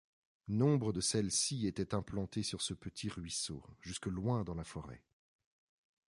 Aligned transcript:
Nombre 0.47 0.93
de 0.93 0.99
celles-ci 0.99 1.67
étaient 1.67 1.93
implantées 1.93 2.41
sur 2.41 2.63
ce 2.63 2.73
petit 2.73 3.07
ruisseau, 3.07 3.63
jusque 3.81 4.07
loin 4.07 4.43
dans 4.43 4.55
la 4.55 4.63
forêt. 4.63 5.03